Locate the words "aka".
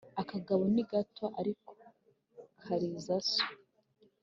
0.21-0.29